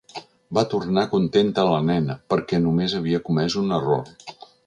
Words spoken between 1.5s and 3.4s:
la nena, perquè només havia